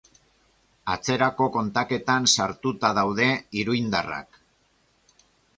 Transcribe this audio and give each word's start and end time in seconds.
Atzerako 0.93 1.49
kontaketan 1.57 2.27
sartuta 2.37 2.91
daude 3.01 3.29
iruindarrak. 3.63 4.41